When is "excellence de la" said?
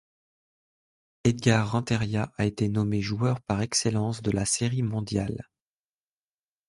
3.61-4.45